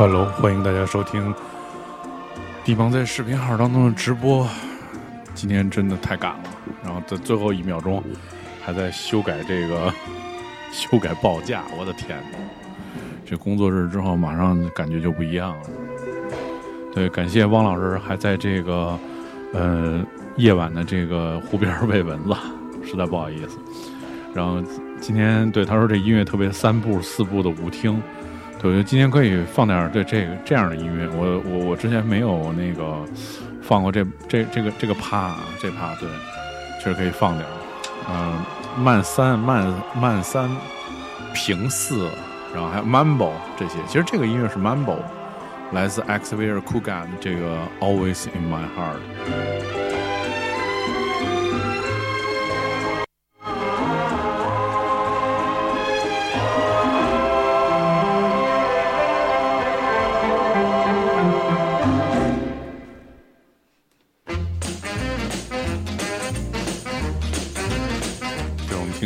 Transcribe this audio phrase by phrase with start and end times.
[0.00, 1.34] Hello，欢迎大家收听
[2.64, 4.48] 地邦在视频号当中的直播。
[5.34, 6.44] 今天真的太赶了，
[6.82, 8.02] 然后在最后一秒钟
[8.64, 9.92] 还在修改这个
[10.72, 12.38] 修改报价，我的天哪！
[13.26, 15.66] 这工作日之后马上感觉就不一样了。
[16.94, 18.98] 对，感谢汪老师还在这个
[19.52, 20.02] 呃
[20.36, 22.34] 夜晚的这个湖边喂蚊子，
[22.90, 23.58] 实在不好意思。
[24.32, 24.62] 然后
[24.98, 28.02] 今天对他说这音乐特别三步四步的舞厅，
[28.60, 31.08] 对，我觉得今天可以放点这这个这样的音乐。
[31.16, 33.02] 我我我之前没有那个
[33.62, 36.06] 放过这这这个这个趴啊这趴，对，
[36.78, 37.46] 确实可以放点。
[38.10, 38.38] 嗯，
[38.76, 40.50] 慢三慢慢三
[41.32, 42.10] 平四，
[42.52, 43.78] 然后还有 Mambo 这些。
[43.86, 44.98] 其实这个音乐是 Mambo，
[45.72, 49.79] 来自 Xavier k u g a 的这个 Always in My Heart。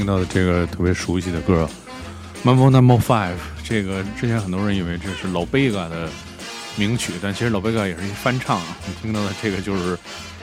[0.05, 1.67] 听到的这个特别熟悉的歌
[2.47, 3.33] 《Mambo Number Five》，
[3.67, 6.11] 这个之前很多人以为这是老贝嘎的
[6.77, 8.77] 名曲，但其实老贝嘎也是一翻唱啊。
[8.87, 9.99] 你听到的这个就是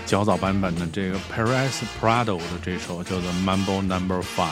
[0.08, 4.48] 较早版本的这个 Paris Prado 的这首叫做《Mambo Number Five》。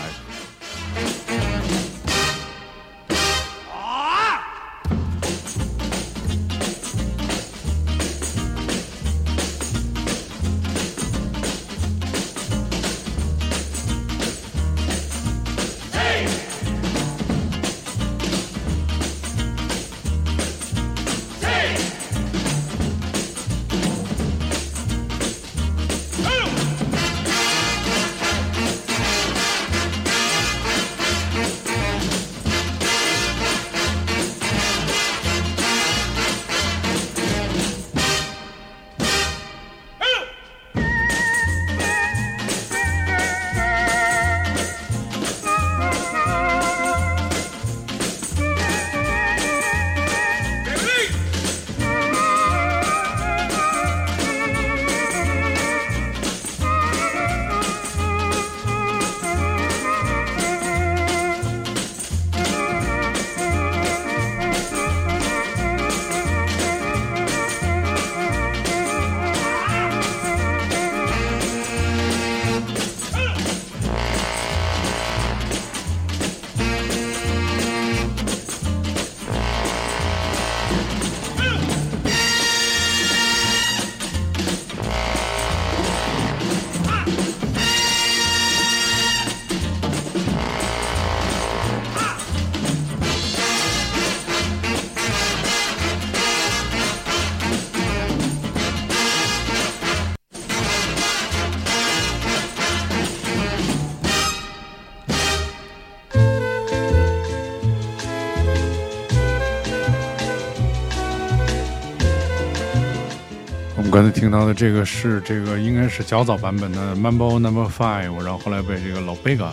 [113.99, 119.51] 刚才听到的这个是这个应该是较早版本的 Mambo Number Five，然后后来被这个老贝嘎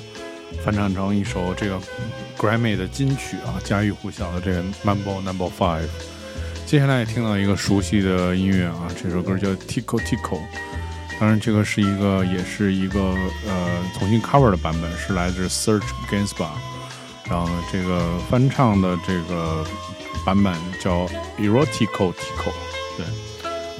[0.64, 1.80] 翻唱成一首这个
[2.38, 5.88] Grammy 的金曲啊，家喻户晓的这个 Mambo Number Five。
[6.64, 10.38] 接下来也听到一个熟悉的音乐啊，这首歌叫 Tico Tico，
[11.18, 13.00] 当然这个是一个也是一个
[13.48, 16.50] 呃重新 cover 的版本，是来自 Search Gainspa，
[17.28, 19.66] 然后这个翻唱的这个
[20.24, 22.52] 版本叫 Erotico Tico，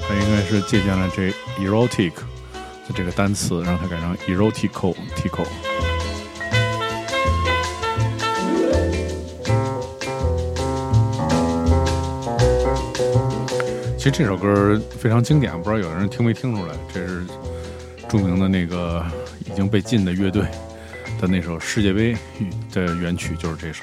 [0.08, 5.44] 他应该是借鉴了这 erotic 的这个单词，让它改成 erotico tico。
[13.98, 16.74] 其实这首歌非常经典，不知道有人听没听出来？
[16.94, 17.26] 这是
[18.08, 19.04] 著名的那个
[19.44, 20.44] 已经被禁的乐队
[21.20, 22.16] 的那首世界杯
[22.72, 23.82] 的原曲，就是这首。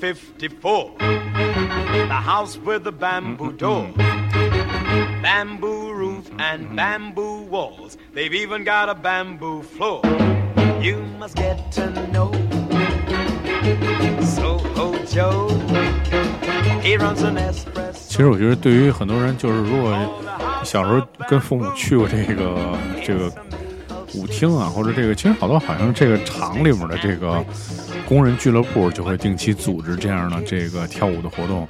[0.00, 0.92] 54.
[0.98, 3.90] The house with the bamboo door,
[5.22, 7.98] bamboo roof, and bamboo walls.
[8.14, 10.00] They've even got a bamboo floor.
[10.80, 12.32] You must get to know
[14.22, 15.50] Soho Joe.
[16.80, 18.08] He runs an espresso.
[18.08, 19.94] 其实我觉得，对于很多人，就是如果
[20.64, 23.30] 小时候跟父母去过这个这个
[24.15, 27.43] 舞厅啊，或者这个其实好多好像这个厂里面的这个
[28.07, 31.67] 工人俱乐部就会定期组织这样的这个跳舞的活动。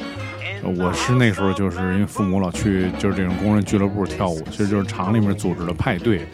[0.64, 6.28] 我是那时候就是因为父母老去就是这种工人俱乐部跳舞，其实就是厂里面组织的派对，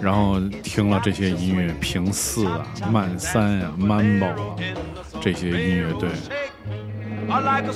[0.00, 4.56] 然后听了这些音乐，平四啊、慢三啊、mambo 啊
[5.20, 6.08] 这些音乐，对。
[7.28, 7.72] Or like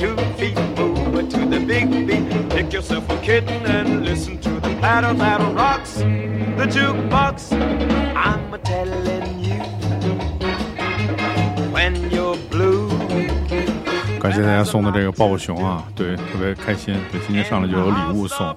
[0.00, 2.24] two feet move it to the big beat.
[2.48, 5.96] Pick yourself a kitten and listen to the patter that rocks
[6.56, 7.52] the jukebox.
[8.16, 9.60] I'm telling you
[11.70, 12.88] when you're blue.
[14.18, 16.94] 感谢大家送的这个抱抱熊啊，对，特别开心。
[17.12, 18.56] 对，今天上来就有礼物送。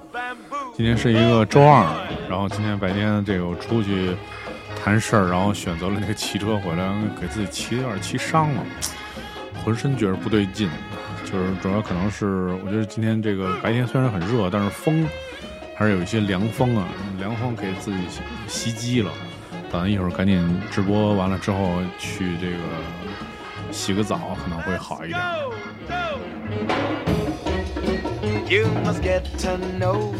[0.74, 1.86] 今天是一个周二，
[2.26, 4.16] 然后今天白天这个我出去
[4.82, 6.90] 谈事儿，然后选择了那个骑车回来，
[7.20, 8.62] 给自己骑有点骑伤了，
[9.62, 10.70] 浑身觉得不对劲。
[11.24, 15.06] 就是主要可能是我觉得今天这个白天虽然很热，但是风
[15.74, 16.86] 还是有一些凉风啊，
[17.18, 17.98] 凉风给自己
[18.46, 19.10] 袭击了。
[19.70, 22.58] 打算一会儿赶紧直播完了之后去这个
[23.72, 25.20] 洗个澡，可能会好一点。
[28.46, 30.14] You must get to know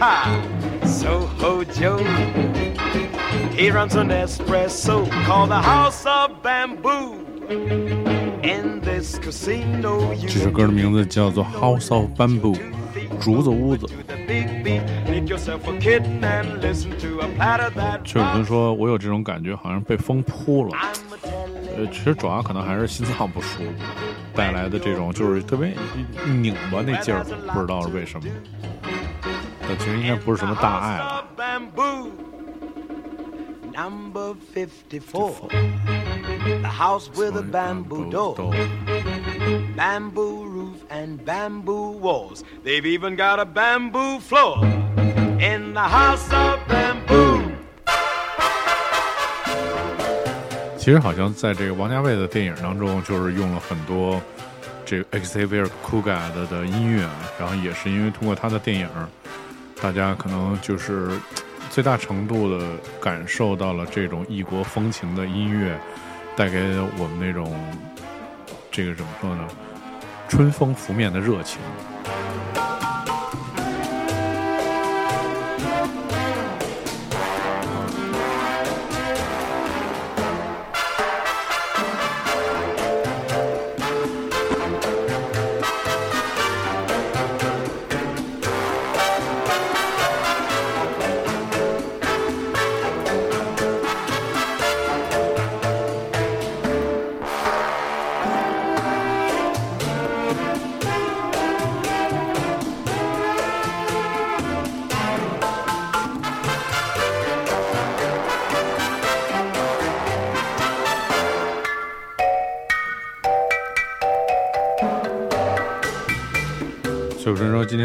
[0.00, 0.40] Ha
[0.84, 1.98] Soho Joe.
[3.54, 8.13] He runs an espresso called the House of Bamboo.
[10.28, 12.54] 这首歌的名字叫做《House of Bamboo》，
[13.18, 13.86] 竹子屋子。
[18.04, 20.76] 就有人说我有这种感觉，好像被风扑了。
[21.74, 23.70] 呃，其实主要可能还是心脏不舒服
[24.34, 25.72] 带来的这种，就是特别
[26.26, 28.28] 拧巴那劲儿，不知道是为什么。
[29.62, 31.24] 但其实应该不是什么大碍了。
[33.72, 34.36] Number
[36.46, 36.60] of Bamboo.
[36.60, 36.62] Number 54.
[36.62, 38.34] The house with a bamboo door.
[39.76, 42.44] bamboo roof and bamboo walls.
[42.62, 44.64] They've even got a bamboo floor
[45.40, 47.42] in the house of bamboo.
[50.78, 54.20] 其实好像在这个王家卫的电影当中，就是用了很多
[54.84, 57.08] 这个 Xavier Cugat 的的音乐，
[57.38, 58.86] 然后也是因为通过他的电影，
[59.80, 61.08] 大家可能就是
[61.70, 62.66] 最大程度的
[63.00, 65.74] 感受到了这种异国风情的音乐
[66.36, 66.58] 带给
[66.98, 67.54] 我们那种
[68.70, 69.48] 这个怎么说呢？
[70.28, 71.60] 春风拂面的热情。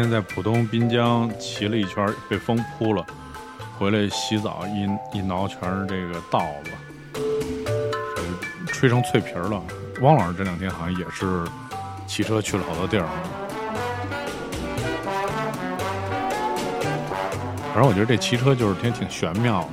[0.00, 3.04] 天在浦东滨江骑了一圈，被风扑了，
[3.78, 6.70] 回来洗澡一一挠全是这个道子，
[8.68, 9.62] 吹成脆皮了。
[10.00, 11.44] 汪老师这两天好像也是
[12.06, 13.06] 骑车去了好多地儿。
[17.74, 19.68] 反正我觉得这骑车就是挺挺玄妙，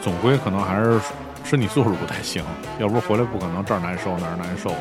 [0.00, 0.98] 总归可能还是
[1.44, 2.42] 身体素质不太行，
[2.78, 4.74] 要不回来不可能这儿难受那儿难受。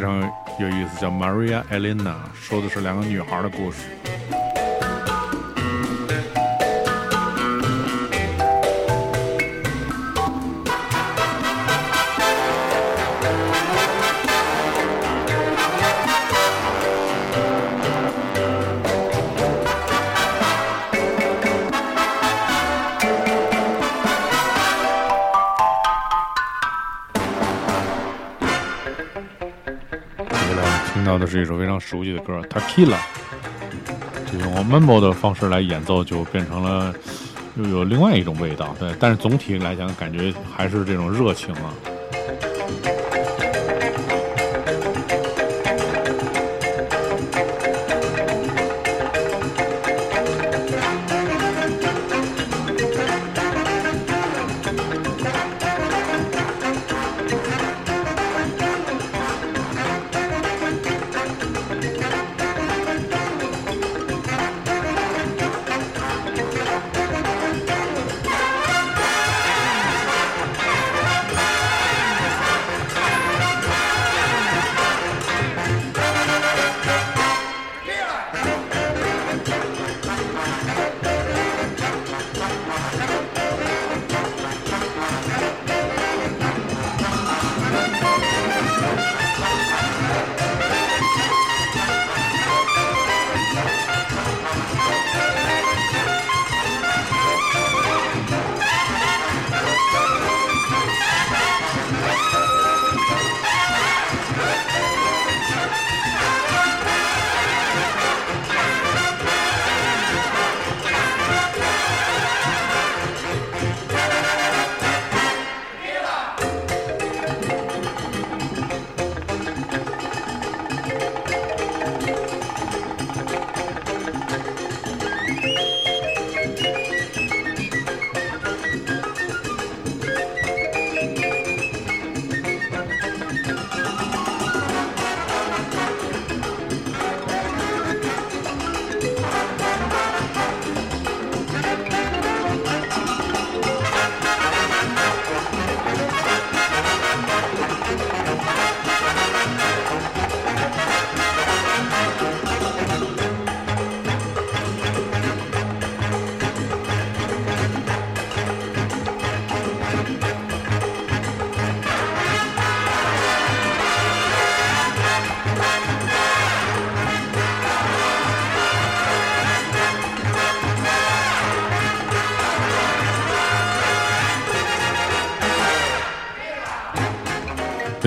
[0.00, 0.18] 非常
[0.58, 3.99] 有意思，叫《Maria Elena》，说的是两个女孩的故事。
[31.30, 32.96] 是一首非常熟悉的歌《Tequila》，
[34.30, 36.92] 这用 mambo 的方式来演奏，就变成了
[37.54, 38.74] 又有另外一种味道。
[38.80, 41.72] 对，但是总体来讲，感觉还是这种热情啊。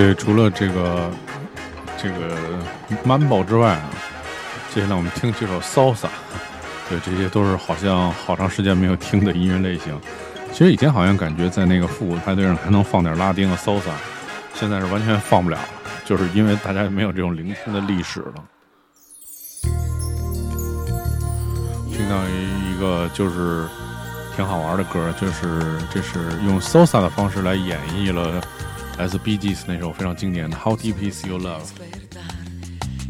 [0.04, 1.10] 对，除了这个
[1.98, 2.36] 这个
[3.06, 3.90] Mambo 之外啊，
[4.76, 6.10] 接下来我们听几首 Salsa。
[6.90, 9.98] 对，这些都是好像好长时间没有听的音乐类型。
[10.52, 13.94] 其实以前好像感觉在那个复古派对上还能放点拉丁的 Salsa，
[14.54, 15.64] 现在是完全放不了了，
[16.04, 18.34] 就是因为大家没有这种聆听的历史了。
[21.94, 23.66] 听到一个就是
[24.36, 28.44] 挺好玩的歌，就是这是用 Salsa 的方式来演绎了
[28.99, 31.69] S B G S 那首非常经典的 How Deep Is Your Love。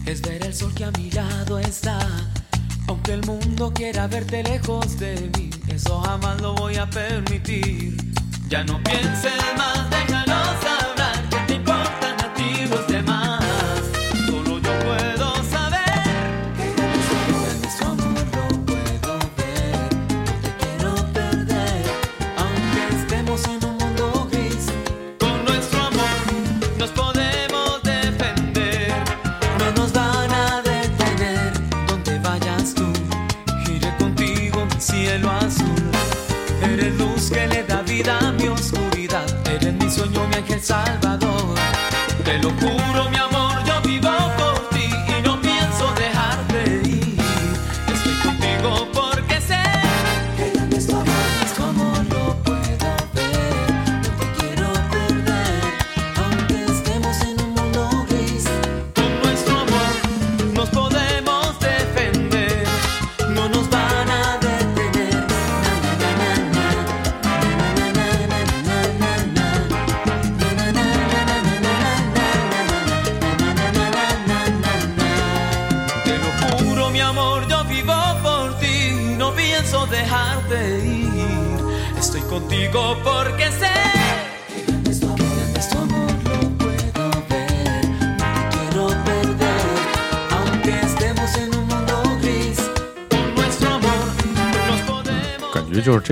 [0.06, 1.98] Es ver el sol que a mi lado está.
[2.88, 7.96] Aunque el mundo quiera verte lejos de mí, eso jamás lo voy a permitir.
[8.48, 10.21] Ya no pienses más, déjalos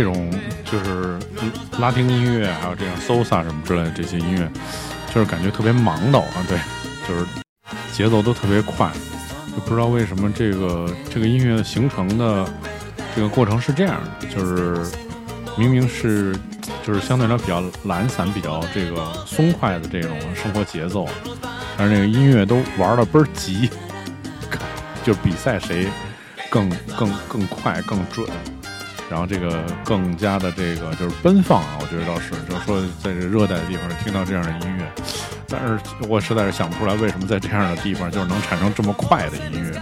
[0.02, 0.32] 这种，
[0.66, 1.20] 就是
[1.78, 4.52] 拉丁音乐，还有这样 salsa 什么之类的这些音乐，
[5.14, 6.58] 就是感觉特别忙叨啊，对，
[7.08, 7.24] 就是
[7.94, 8.90] 节奏都特别快，
[9.56, 12.52] 就不知道为什么这个这个音乐的形成的
[13.16, 14.92] 这个过程是这样的，就是
[15.56, 16.36] 明明是
[16.82, 21.08] 就是相对来说比较懒散、比较这个松快的这种生活节奏，
[21.78, 23.70] 但是那个音乐都玩的倍儿急，
[25.06, 25.88] 就比赛谁
[26.50, 26.68] 更
[26.98, 28.28] 更更快、更准。
[29.12, 34.90] 然后这个更加的这个就是奔放啊，我觉得倒是，就是说在这热带的地方听到这样的音乐，
[35.50, 35.78] 但是
[36.08, 39.82] 我实在是想不出来为什么在这样的地方就是能产生这么快的音乐。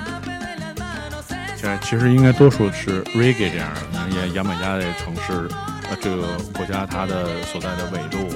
[1.55, 5.47] 现在其实应该多数是 reggae 这样的，也牙买加这个城市，
[5.91, 8.33] 呃，这个国家它的所在的纬度，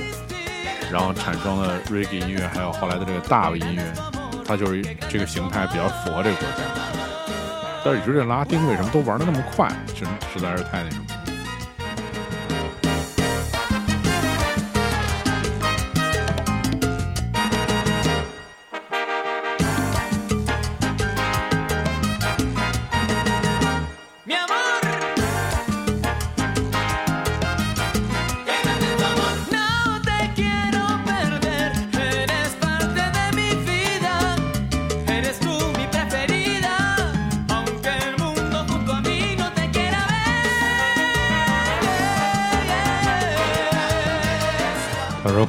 [0.91, 3.83] 然后产生了 reggae 音乐，还有后来的这个大音乐，
[4.45, 6.63] 它就是这个形态比较符合这个国家。
[7.83, 9.67] 但是你说这拉丁为什么都玩的那么快？
[9.87, 11.05] 真实在是太那什么。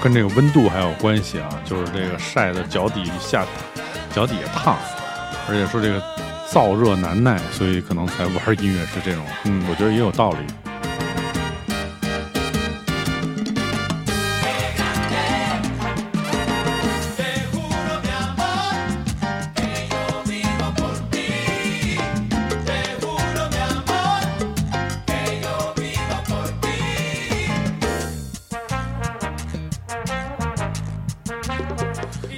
[0.04, 3.42] 跟这个温度还有关系啊，就是这个晒的脚底下，
[4.14, 4.76] 脚底下烫，
[5.48, 5.98] 而且说这个
[6.46, 9.24] 燥热难耐，所以可能才玩音乐是这种。
[9.44, 10.36] 嗯，我觉得也有道理。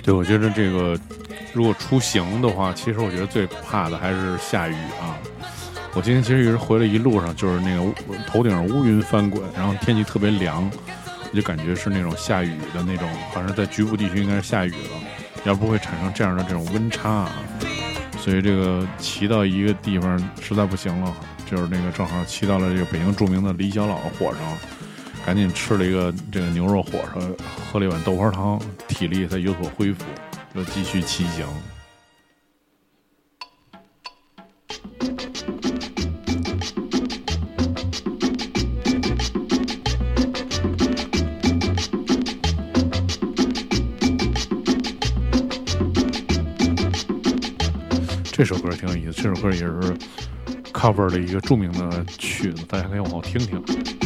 [0.06, 0.96] 对，我觉得这个
[1.52, 5.18] 如果出行的话，其实我觉得最怕的还是下雨啊。
[5.94, 7.92] 我今天其实一直回来一路上就是那个
[8.24, 10.70] 头顶上乌云翻滚，然后天气特别凉，
[11.32, 15.00] 我就感觉是那种下雨的那种，好像在局部地区应该是下雨了，
[15.42, 17.32] 要不会产生这样的这种温差啊。
[18.20, 21.12] 所以这个骑到一个地方实在不行了，
[21.50, 24.40] 就是那个正好骑到了这个北京著名的李小老火上，
[25.26, 27.20] 赶紧吃了一个这个牛肉火烧
[27.72, 30.04] 喝了一碗豆花汤体力才有所恢复
[30.54, 31.44] 又继续骑行。
[48.30, 49.80] 这首歌挺有意思这首歌也是
[50.72, 54.05] cover 的一个著名的曲子大家可以往后听听。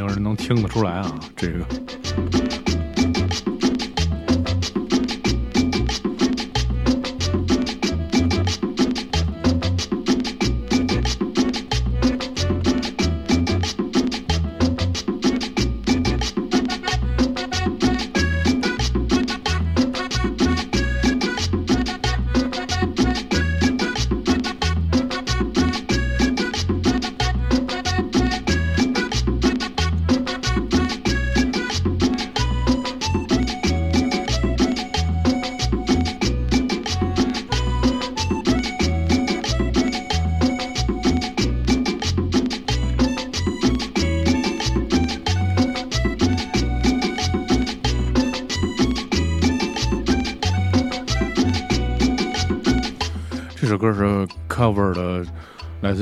[0.00, 1.14] 没有人能听得出来啊？
[1.36, 1.58] 这个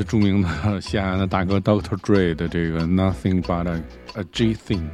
[0.07, 1.97] 着名的西海岸的大哥 Dr.
[1.97, 3.83] Dre 的这个 Nothing But a,
[4.13, 4.89] a G Thing。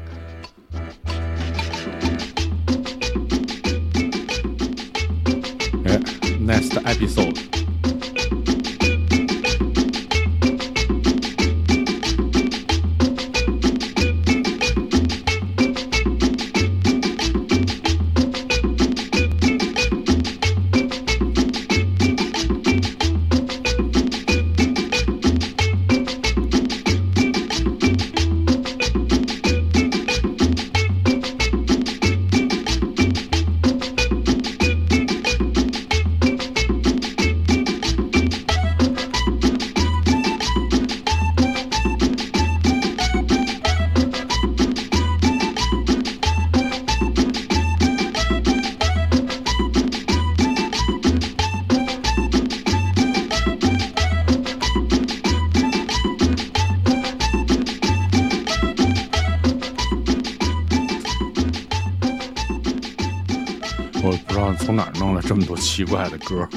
[65.26, 66.48] 这么多奇怪的歌。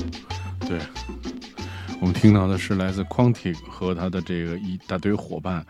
[0.67, 0.79] 对，
[1.99, 5.65] 我们听到的是来自 Quantic 和他的这个一大堆伙伴，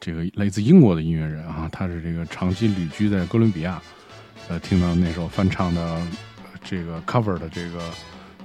[0.00, 3.80] 这个来自英国的音乐人啊，他是这个长期旅居在哥伦比亚。
[4.48, 6.00] 呃，听到那首翻唱的
[6.62, 7.90] 这个 cover 的这个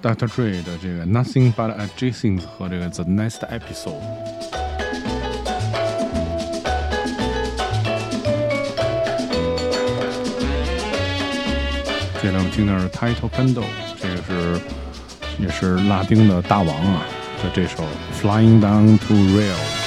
[0.01, 0.27] Dr.
[0.27, 4.40] Dre 的这个 Nothing But a J Things 和这个 The Next Episode。
[12.21, 13.63] 接下来我们听到是 Title Pendo，
[13.99, 14.61] 这个是
[15.39, 17.01] 也是拉丁的大王啊
[17.41, 17.83] 的这首
[18.21, 19.80] Flying Down to Rail。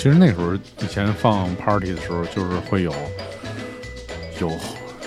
[0.00, 2.94] 其实那时候以前放 party 的时候，就是会有
[4.40, 4.50] 有，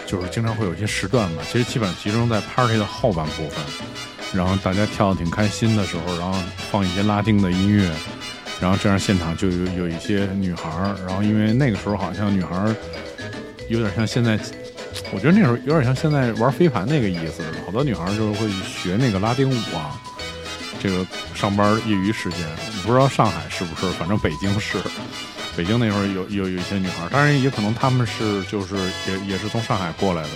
[0.06, 1.42] 就是经常会有一些时段吧。
[1.52, 3.58] 其实基本上集中在 party 的后半部分，
[4.36, 7.92] 然后大家跳的挺开心的时候，然后放一些拉丁的音乐，
[8.62, 12.76] 然后这样现场就有有一些女孩儿，然后因为那个时候好像女孩儿
[13.70, 14.40] 有点像现在，
[15.12, 20.00] 我觉得那时候有点像现在玩飞盘那个意思，好多女孩儿就是会学那个拉丁舞啊。
[20.80, 21.04] 这个
[21.34, 22.40] 上班业余时间，
[22.86, 24.78] 不知道上海是不是，反正北京是。
[25.56, 28.76] 北京那会儿有有有一些女孩，当然也可能她们是就是
[29.08, 30.30] 也也是从上海过来的，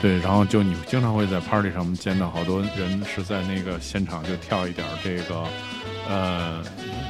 [0.00, 5.44] 对，然后就你经常会在 party 上面见到好多人是在那个现场就跳一点这个
[6.08, 6.62] 呃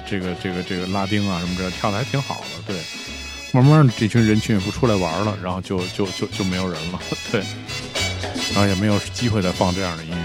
[0.09, 2.81] 这个这个这个拉丁啊什么这跳的还挺好的，对。
[3.53, 6.99] 慢慢这群人群也不出来玩了，然后就就就就没有人了，
[7.31, 7.41] 对，
[8.53, 10.24] 然后也没有机会再放这样的音乐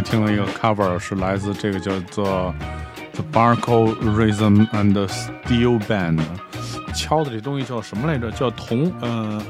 [0.00, 2.54] 听了一个 cover，是来自这个叫做
[3.12, 6.20] The Barco Rhythm and Steel Band，
[6.94, 8.30] 敲的这东西叫什么来着？
[8.30, 9.42] 叫铜，呃，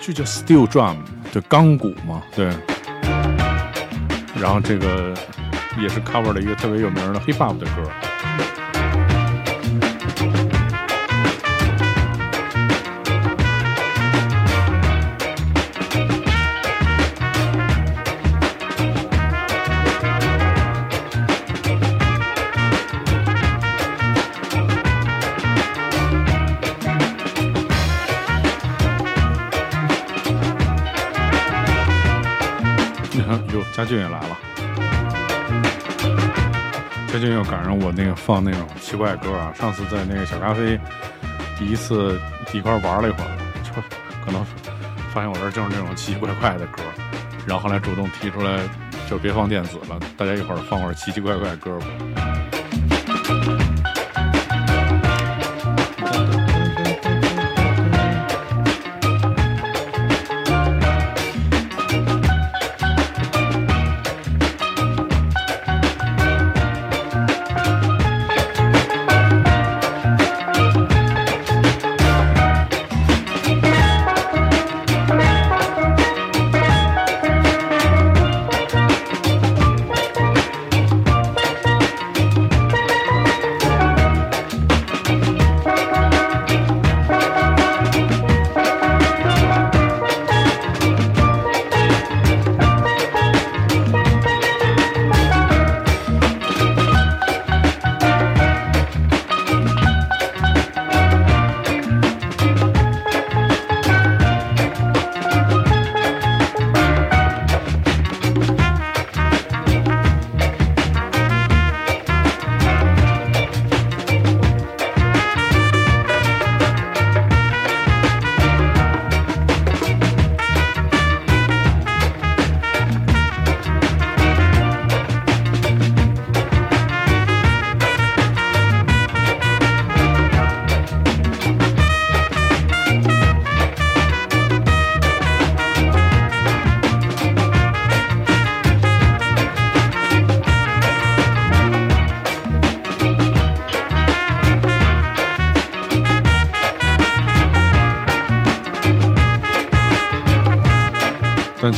[0.00, 0.96] 就叫 Steel Drum，
[1.32, 2.52] 就，钢鼓嘛，对。
[4.40, 5.14] 然后这个
[5.78, 8.09] 也是 cover 了一个特别有名的 hip hop 的歌。
[33.90, 34.38] 俊也来了。
[37.08, 39.52] 最近又赶上我那个放那种奇怪歌啊！
[39.58, 40.78] 上次在那个小咖啡
[41.58, 42.16] 第一次
[42.52, 43.72] 一块玩了一会儿，就
[44.24, 44.46] 可能
[45.12, 46.84] 发现我这儿就是那种奇奇怪怪的歌，
[47.48, 48.60] 然后后来主动提出来，
[49.08, 51.86] 就别放电子了，大家一会儿放会儿奇奇怪怪的歌吧。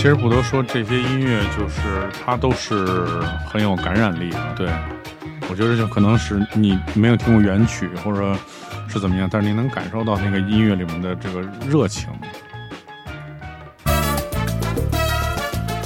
[0.03, 2.85] 其实不得说，这些音乐就是它都是
[3.47, 4.55] 很有感染力的。
[4.57, 4.69] 对
[5.49, 8.37] 我觉得就可能是你没有听过原曲，或者
[8.89, 12.09] 是怎么样，但是你能感受到那个音乐里面的这个热情。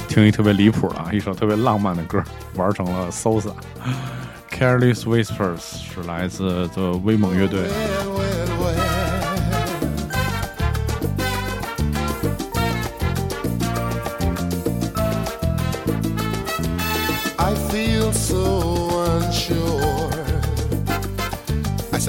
[0.07, 2.23] 听一特别离谱的啊，一首特别浪漫的歌，
[2.55, 3.53] 玩成了 Sosa。
[4.49, 5.59] Careless Whispers
[5.93, 7.67] 是来自的威猛乐队。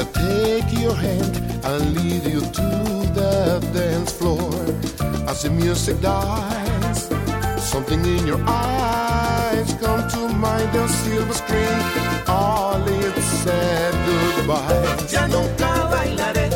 [0.00, 1.34] I take your hand
[1.64, 2.68] and lead you to
[3.18, 4.52] the dance floor.
[5.26, 7.08] As the music dies,
[7.58, 10.72] something in your eyes come to mind.
[10.72, 11.78] The silver screen,
[12.28, 14.86] all it said goodbye.
[15.10, 16.48] Ya nunca bailaré,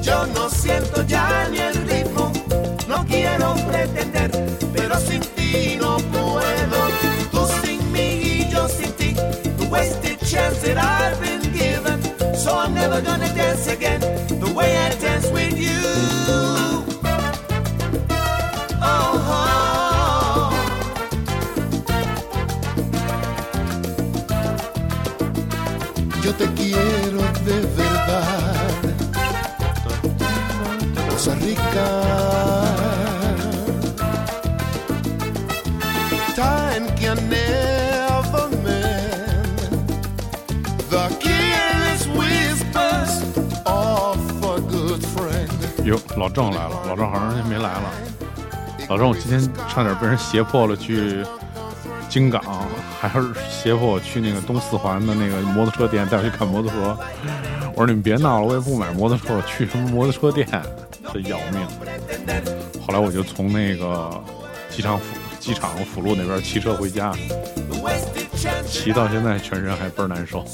[0.00, 2.32] yo no siento ya ni el ritmo,
[2.86, 4.30] no quiero pretender,
[4.72, 5.83] pero sin ti no
[12.94, 15.80] never gonna dance again, the way I dance with you.
[18.80, 20.50] Oh, oh.
[26.22, 28.82] Yo te quiero de verdad.
[31.08, 32.03] Costa Rica.
[46.34, 47.90] 郑来了，老郑好长时间没来了。
[48.88, 51.24] 老郑，我今天差点被人胁迫了去
[52.08, 52.42] 京港，
[53.00, 56.98] 还是胁迫我去那个东四环的那个摩托车店带我去看摩托车。
[57.72, 60.48] 我说你们别闹了，我也不买摩托车，我去什么摩托车店？
[61.12, 61.66] 这要命！
[62.84, 64.10] 后来我就从那个
[64.68, 65.04] 机场辅
[65.38, 67.12] 机场辅路那边骑车回家，
[68.66, 70.44] 骑到现在全身还倍儿难受。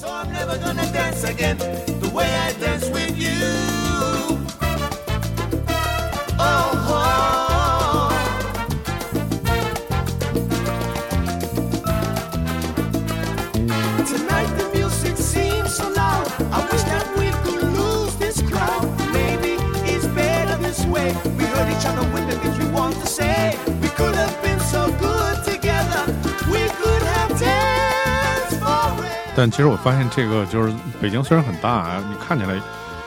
[29.40, 32.61] 但其实我发现这个就是北京虽然很大啊，你看起来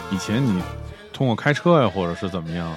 [0.10, 0.64] 以前你
[1.14, 2.76] 通过开车呀或者是怎么样，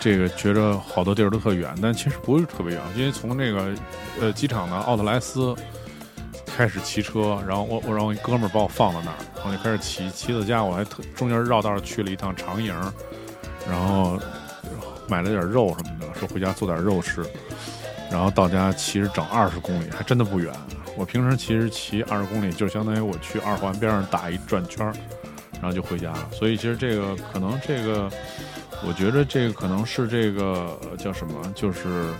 [0.00, 3.72] 这个觉着好多地儿都特远，但其实不是特别远，因为从这个
[4.20, 5.54] 呃机场的奥特莱斯
[6.44, 12.74] 开始骑车，然后我我让我哥们儿把我放到那儿，然后就开始骑，骑到家我还特中间绕道去了一趟长营，
[13.64, 14.18] 然后
[15.06, 17.24] 买了点肉什么的，说回家做点肉吃，
[18.10, 20.52] 然后到家其实整二十公里，还真的不远。
[20.96, 24.92] 我平时其实骑二十公里，就相当于我去二环边上打一转圈儿，
[25.54, 26.28] 然后就回家了。
[26.32, 28.10] 所以其实这个可能这个，
[28.86, 32.12] 我觉得这个可能是这个叫什么，就是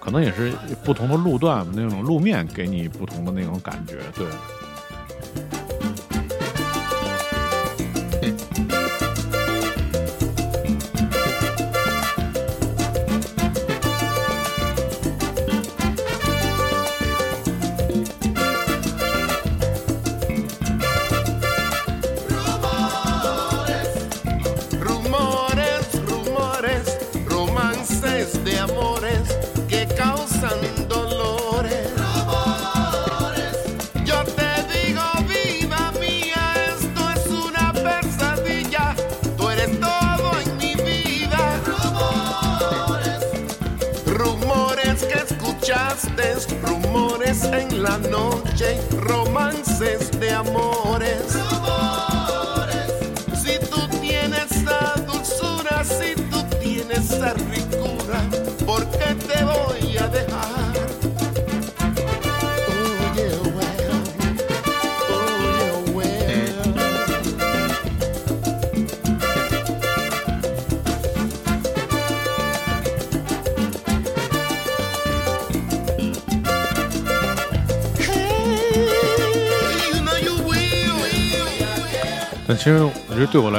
[0.00, 0.52] 可能也是
[0.84, 4.26] 不同的路段那种路面给你不同的那种感觉，对。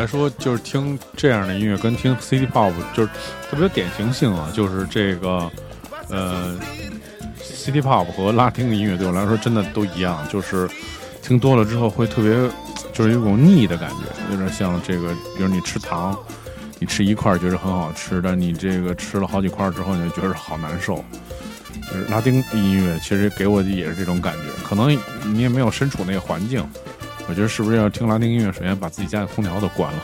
[0.08, 3.10] 说，就是听这样的音乐跟听 City Pop 就是
[3.50, 5.52] 特别有典型性啊，就是这个
[6.10, 6.58] 呃
[7.42, 10.68] City Pop 和拉丁的音乐对我来说真的都一样，就是
[11.22, 12.32] 听多了之后会特别
[12.94, 16.18] 就是有种腻的感觉，有点像这个，比如你吃糖，
[16.80, 21.04] 你吃一块觉得很好吃，但你这个吃了好几块之后，你就觉得好难受。
[21.90, 24.92] 就是拉丁音乐其实给我的也是这种感觉，可能
[25.24, 26.68] 你也没有身处那个环境。
[27.30, 30.00] 我觉得是不是要听拉丁音乐，首先把自己家的空调都关了，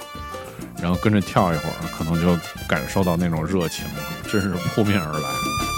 [0.82, 3.86] 然后跟着跳一会儿，可能就感受到那种热情，
[4.30, 5.73] 真是扑面而来。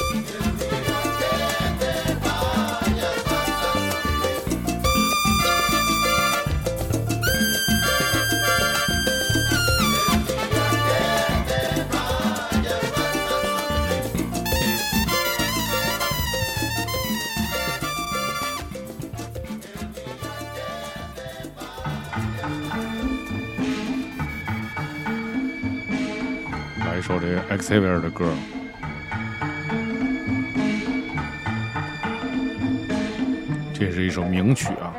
[27.76, 28.32] 这边的歌。
[33.74, 34.95] 这是一首名曲啊。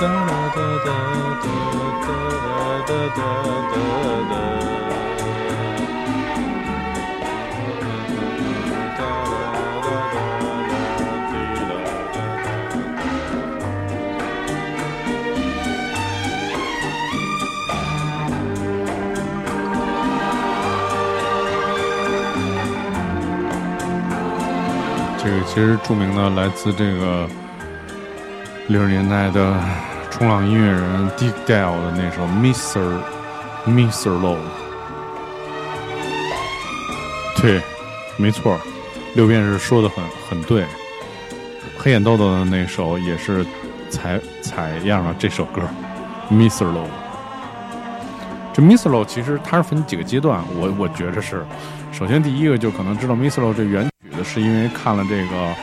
[0.00, 0.06] 这
[25.30, 27.28] 个其实著名的来自这个
[28.68, 29.60] 六十年代的
[30.20, 33.00] 冲浪音乐人 Dick Dale 的那首 Mr.
[33.66, 34.10] Mr.
[34.20, 34.36] Low。
[37.40, 37.62] 对，
[38.18, 38.60] 没错，
[39.14, 40.66] 六便士说的很很对。
[41.78, 43.46] 黑眼豆豆的那首也是
[43.88, 45.62] 采采样了这首歌
[46.30, 46.66] Mr.
[46.66, 46.88] Low。
[48.52, 51.46] 这 Mislo 其实它是分几个阶段，我我觉着是，
[51.92, 55.54] 首先第一个就可能知道 Mislo 这原曲的，是因为看了这个，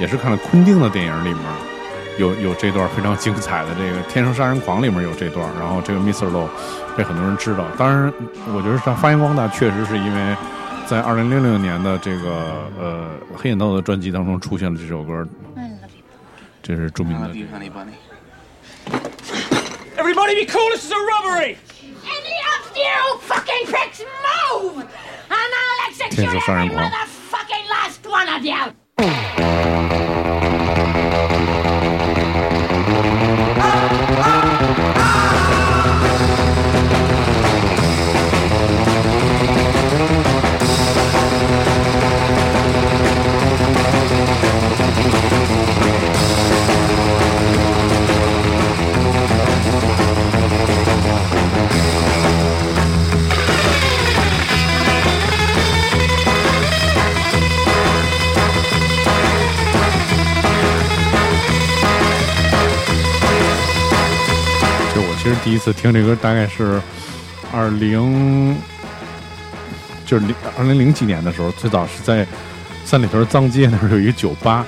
[0.00, 1.42] 也是看了昆汀的电影里面
[2.18, 6.48] 有有这段非常精彩的这个《天生杀人狂》里面有这段，然后这个 Mislo
[6.96, 7.64] 被很多人知道。
[7.76, 8.12] 当然，
[8.54, 10.36] 我觉得他发扬光大确实是因为
[10.86, 15.26] 在二零零零年的这个呃黑眼豆的专辑当中出现了这首歌，
[16.62, 17.28] 这是著名的。
[19.96, 21.56] Everybody be cool, this is a robbery!
[22.04, 24.84] Any of you fucking pricks move!
[25.28, 29.45] And I'll execute 天生杀人 every motherfucking last one of you!
[65.26, 66.80] 其实第一次听这歌大概是
[67.52, 68.56] 二零，
[70.04, 72.24] 就是零二零零几年的时候，最早是在
[72.84, 74.64] 三里屯脏街那儿有一个酒吧，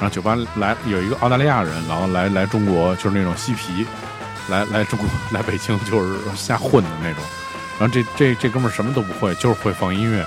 [0.00, 3.86] 然后酒吧来有一个澳大利亚人，然后来来中国就是那种嬉皮，
[4.48, 7.22] 来来中国 来北京就是瞎混的那种，
[7.78, 10.24] 然后这这这哥们儿什么都不会，就是会放音乐，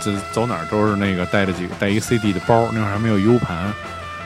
[0.00, 3.72] 这走哪儿都是那个带着几个带一个 CD 的包，那会儿还没有 U 盘，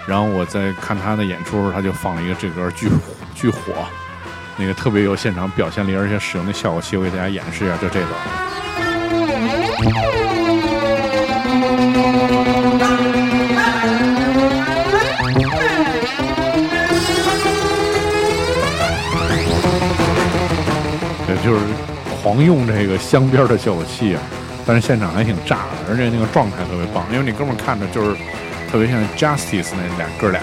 [0.07, 2.89] 然后我在看他的演出时候，他就放了一个这歌巨
[3.35, 3.87] 巨火。
[4.59, 8.07] 那个特别有现场表现力，而且使用的效果器，我给大家演示一下，就这个。
[21.27, 21.61] 对，就是
[22.23, 24.23] 狂用这个镶边的效果器啊，
[24.65, 28.17] 但是现场还挺炸的，而且那个状态特别棒，因为那哥们看着就是
[28.71, 30.41] 特别像 Justice 那俩哥俩，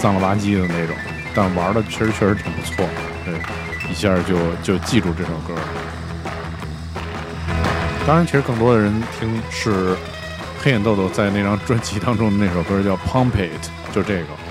[0.00, 0.96] 脏了吧唧的那种，
[1.36, 2.88] 但玩的其实确实挺不错，
[3.26, 3.34] 对，
[3.90, 5.60] 一下就就记住这首歌了。
[8.06, 9.94] 当然，其实更多的人听是
[10.62, 14.45] 黑眼豆豆在那张专辑当中的那首歌叫《Pump It》，就这个。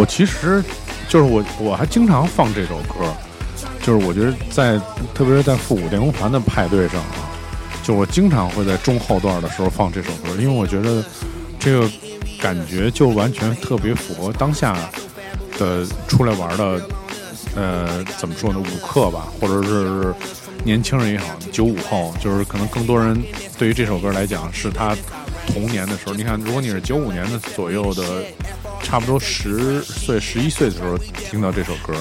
[0.00, 0.64] 我其实
[1.10, 3.14] 就是我，我还经常放这首歌，
[3.82, 4.80] 就是我觉得在
[5.12, 7.28] 特别是在复古电工团的派对上啊，
[7.82, 11.04] 就我经常会在中后段的时候放这首歌，因为我觉得
[11.58, 11.86] 这个
[12.40, 14.74] 感觉就完全特别符合当下
[15.58, 16.80] 的出来玩的，
[17.54, 20.14] 呃，怎么说呢，舞客吧，或者是
[20.64, 23.22] 年轻人也好，九五后，就是可能更多人
[23.58, 24.96] 对于这首歌来讲是他
[25.52, 26.14] 童年的时候。
[26.14, 28.24] 你看，如果你是九五年的左右的。
[28.82, 31.94] 差不多十岁、十一岁的时候听到这首歌，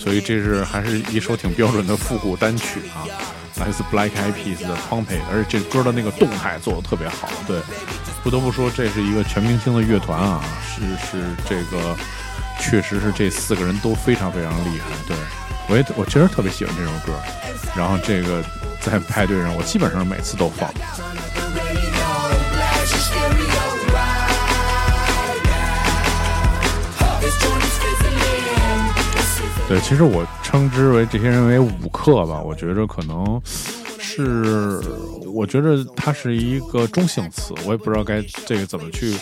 [0.00, 3.04] 所以这是还是一首挺标准的复古单曲啊，
[3.56, 7.28] 来自 Black Eyed Peas 的《Pump It》，而且这歌的那个动态做的特别好。
[7.46, 7.60] 对，
[8.24, 11.94] 不得不说这是一个全明星的乐团啊，是是这个，
[12.58, 14.86] 确实是这四个人都非常非常厉害。
[15.06, 15.16] 对
[15.68, 17.12] 我也我确实特别喜欢这首歌，
[17.76, 18.42] 然后这个
[18.80, 20.68] 在派对上我基本上每次都放。
[29.68, 33.40] 对，其实我称之为这些人为舞客吧，我觉着可能
[33.98, 34.80] 是，
[35.26, 39.16] 我觉着它是一个中性词，我也不知道该这个怎么去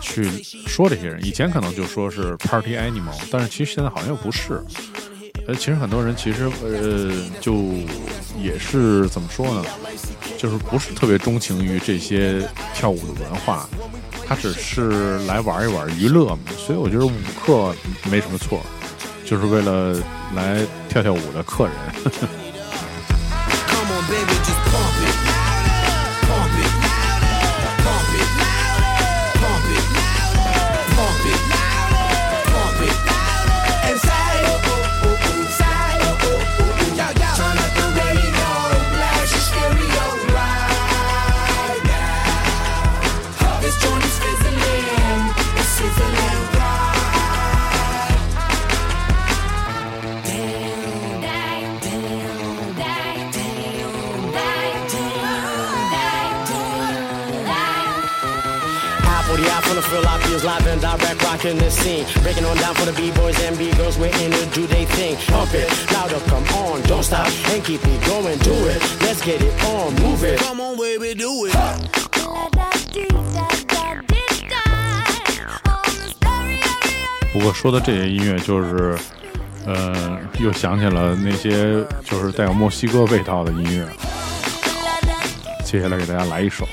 [0.00, 0.24] 去
[0.66, 1.24] 说这些人。
[1.24, 4.62] 以前可能就说是 party animal，但是其实现在好像又不是。
[5.48, 7.52] 呃，其实很多人其实呃，就
[8.40, 9.64] 也是怎么说呢，
[10.38, 12.40] 就是不是特别钟情于这些
[12.72, 13.68] 跳舞的文化，
[14.24, 16.38] 他只是来玩一玩娱乐嘛。
[16.56, 17.12] 所以我觉得舞
[17.44, 17.74] 客
[18.08, 18.60] 没什么错。
[19.24, 19.94] 就是为了
[20.34, 21.74] 来跳跳舞的客人。
[22.04, 22.41] 呵呵
[60.32, 62.04] is live and direct, rocking the scene.
[62.22, 65.16] Breaking on down for the b-boys and b-girls, we're in to do they thing.
[65.28, 68.80] Pump it, louder, come on, don't stop, and keep it going, do it.
[69.02, 70.40] Let's get it on, move it.
[70.40, 71.56] Come on, baby, do it.
[77.32, 78.98] 不过说的这些音乐，就是，
[79.66, 83.86] 呃，又想起了那些就是带有墨西哥味道的音乐。
[85.64, 86.68] 接下来给大家来一首，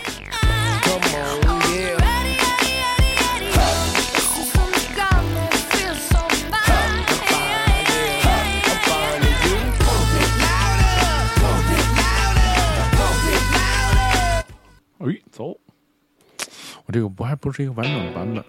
[16.92, 18.44] 这个不还不是一个完整的版本。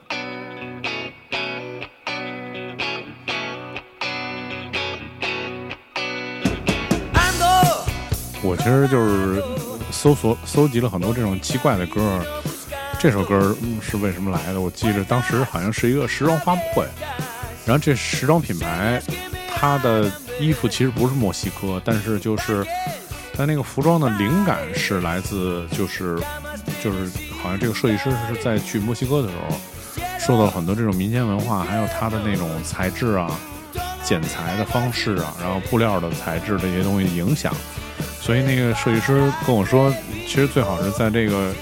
[8.42, 9.42] 我其实就是
[9.92, 12.24] 搜索搜集了很多这种奇怪的歌。
[12.98, 14.60] 这首歌是为什么来的？
[14.60, 16.86] 我记着当时好像是一个时装发布会，
[17.66, 19.02] 然后这时装品牌
[19.54, 22.66] 它的衣服其实不是墨西哥，但是就是
[23.34, 26.18] 它那个服装的灵感是来自就是
[26.82, 27.10] 就是
[27.42, 29.56] 好像这个设计师是在去墨西哥的时候
[30.18, 33.30] 受到很多这种民间文化，还有它的那种材质啊、
[34.04, 37.52] 剪裁的方式啊，然后布料的材质这些东西影响。
[38.20, 39.92] 所以那个设计师跟我说，
[40.26, 41.52] 其实最好是在这个，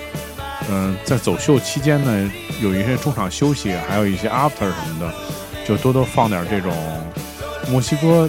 [0.68, 5.14] 嗯、在走秀期间呢，有一些中场休息，还有一些 after 什么的，
[5.66, 6.72] 就多多放点这种
[7.70, 8.28] 墨西哥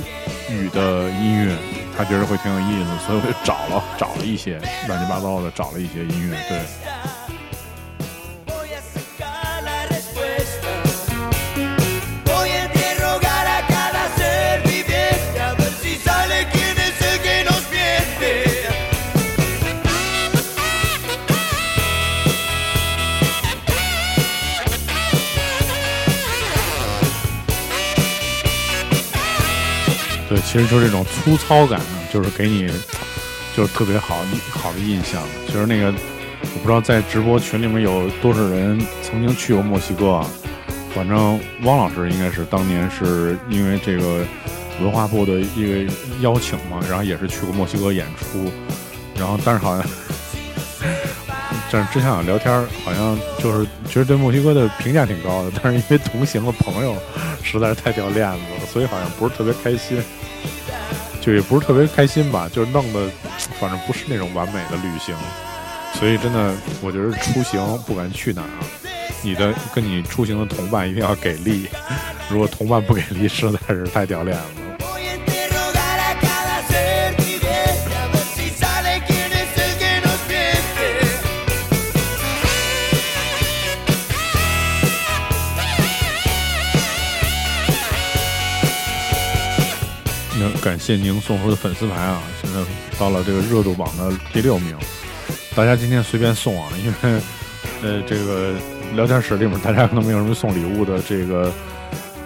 [0.50, 1.58] 语的音乐，
[1.97, 6.62] 他觉得会挺有意思，所以我就找了找了一些乱七八糟的，找了一些音乐，对。
[30.52, 31.80] 其实就这种粗糙感，
[32.12, 32.68] 就是给你
[33.56, 34.18] 就是特别好
[34.50, 35.22] 好的印象。
[35.45, 35.93] 其实那个
[36.41, 40.28] 我不知道在直播群里面有多少人曾经去过墨西哥啊，
[40.95, 44.26] 反正汪老师应该是当年是因为这个
[44.82, 48.52] 文化部的一个邀请嘛，然后也是去过墨西哥演出，
[49.20, 49.88] 然后但是好像。
[51.70, 52.51] 这之前想聊天，
[52.84, 56.95] 好像就是觉得对墨西哥的评价挺高的，但是因为同行的朋友
[57.43, 60.01] 实在是太掉链子了，所以好像不是特别开心。
[61.22, 63.07] 就也不是特别开心吧，就是弄得
[63.59, 65.13] 反正不是那种完美的旅行，
[65.93, 68.47] 所以真的我觉得出行不管去哪儿，
[69.22, 71.67] 你的跟你出行的同伴一定要给力，
[72.30, 74.59] 如果同伴不给力，实在是太掉链子。
[90.62, 92.60] 感谢您送出的粉丝牌啊，现在
[92.99, 94.78] 到了这个热度榜的第六名。
[95.55, 97.22] 大家今天随便送啊，因为
[97.82, 98.53] 呃这个
[98.93, 101.53] 聊天室里面大家可能没有什么送礼物的这个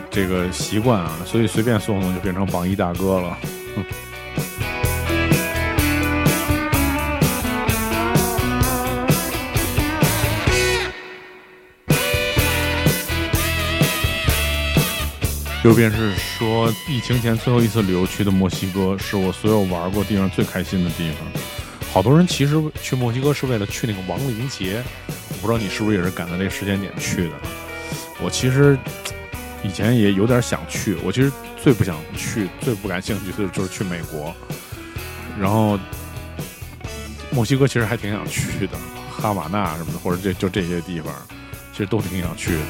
[0.10, 3.38] 这个习惯啊，所以随便送送就变成榜一大哥了。
[15.64, 21.42] 右边是说，疫情前最后一次旅游去的墨西哥，是我所有玩过地方最开心的地方。
[21.94, 27.36] 好多人其实去墨西哥是为了去那个亡灵节，我不知道你是不是也是赶在这个时间点去的。
[28.22, 28.78] 我其实
[29.64, 34.36] 以前也有点想去，我其实最不想去、最不感兴趣的就是去美国，
[35.40, 35.80] 然后
[37.32, 38.78] 墨西哥其实还挺想去的，
[39.10, 41.14] 哈瓦那什么的，或者这就这些地方，
[41.72, 42.66] 其实都挺想去的，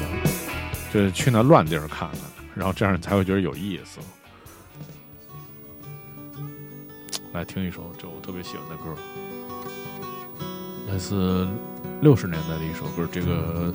[0.92, 2.33] 就是去那乱地儿看看。
[2.54, 4.00] 然后这样你才会觉得有意思。
[7.32, 8.94] 来听一首这我特别喜欢的歌，
[10.88, 11.48] 来自
[12.00, 13.74] 六十年代的一首歌，这个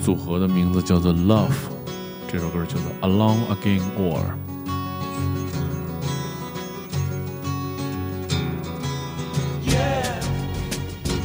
[0.00, 1.50] 组合的名字叫做 Love，
[2.30, 4.22] 这首歌叫做 Along Again Or。
[9.64, 10.20] Yeah,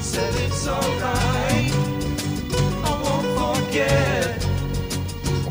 [0.01, 1.71] said it's alright.
[2.83, 4.14] I won't forget.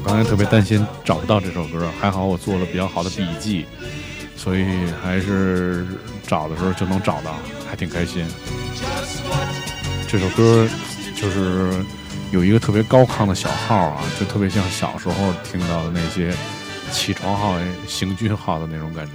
[0.05, 3.65] 刚才特别担心找不到这首歌，还好我做了比较好的笔记，
[4.37, 4.65] 所以
[5.03, 5.87] 还是
[6.27, 7.35] 找的时候就能找到，
[7.69, 8.27] 还挺开心。
[10.07, 10.69] 这首歌
[11.17, 11.85] 就是
[12.31, 16.33] 有一个特别高亢的小号啊，就特别像小时候听到的那些
[16.93, 19.13] 起床号、行军号的那种感觉。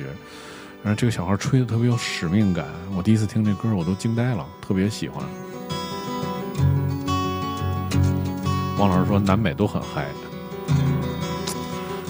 [0.83, 2.65] 然后这个小号吹的特别有使命感，
[2.95, 5.23] 我第一次听这歌我都惊呆了，特别喜欢。
[8.77, 10.07] 王老师说南美都很嗨。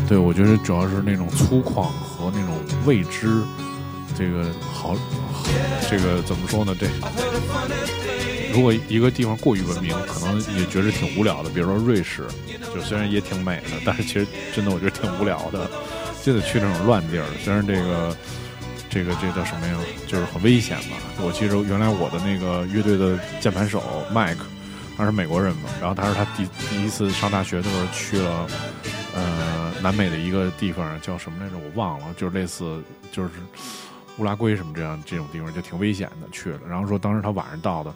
[0.10, 3.44] 对，我觉得主要是那种粗犷和那种未知，
[4.18, 4.44] 这个
[4.74, 4.96] 好，
[5.88, 6.76] 这个怎么说呢？
[6.80, 6.88] 这
[8.52, 11.50] 如果一个地方过于文明，可能也觉得挺无聊的。
[11.52, 12.24] 比如说瑞士，
[12.74, 15.70] 就虽然也挺美的，但是其实真的我觉得挺无聊的，
[16.24, 17.26] 就得去那种乱地儿。
[17.44, 18.18] 虽然这个
[18.90, 19.76] 这个这叫什么呀？
[20.08, 20.98] 就是很危险吧。
[21.22, 24.38] 我记得原来我的那个乐队的键盘手 Mike，
[25.00, 28.48] 他是美国人嘛，然后他是他第第一次上大学的时候去了，
[29.16, 31.56] 呃，南美的一个地方叫什么来着？
[31.58, 33.30] 我忘了，就是类似就是
[34.18, 36.60] 乌拉圭什么这样这种地方，就挺危险的去了。
[36.68, 37.94] 然后说当时他晚上到的，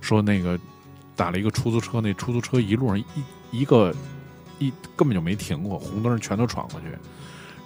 [0.00, 0.58] 说那个
[1.14, 3.04] 打了一个出租车，那出租车一路上一
[3.50, 3.94] 一个
[4.58, 6.86] 一根本就没停过，红灯全都闯过去。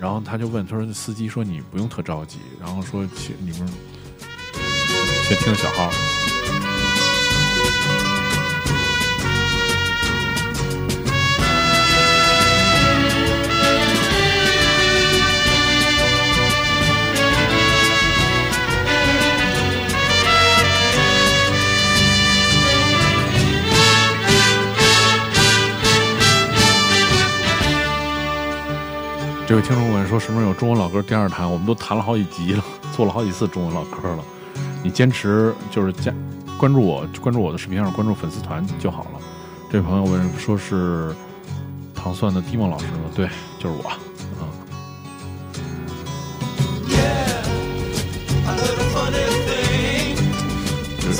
[0.01, 3.69] 然后他就问他说：“司机说你不用特着急。”然后说：“请你们
[5.29, 5.93] 先听小号。”
[29.51, 31.51] 这位听众问说：“什么时候有中文老歌第二弹？
[31.51, 34.23] 我们都弹了好几集了， 做了好几次中文老歌了。
[34.81, 36.15] 你坚持就是加
[36.57, 39.19] 关注我，关注我的视频号，关注粉丝团就好了。”
[39.69, 41.13] 这位朋友问说：“是
[41.93, 43.29] 糖蒜的迪梦老师吗？”对，
[43.59, 43.91] 就是我。
[44.39, 44.47] 嗯，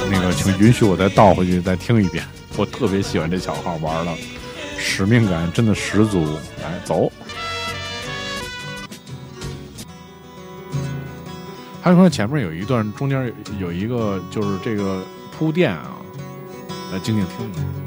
[0.09, 2.25] 那个，请允许我再倒回去再听一遍。
[2.57, 4.13] 我特别喜欢这小号玩的，
[4.79, 6.39] 使命感真的十足。
[6.63, 7.11] 来，走。
[11.91, 15.03] 还有说前面有一段，中间有一个就是这个
[15.37, 15.97] 铺垫啊，
[16.93, 17.80] 来静静听一